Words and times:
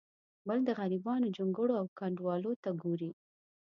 بل 0.47 0.59
د 0.65 0.69
غریبانو 0.79 1.33
جونګړو 1.37 1.73
او 1.81 1.85
کنډوالو 1.99 2.51
ته 2.63 2.69
ګوري. 2.81 3.11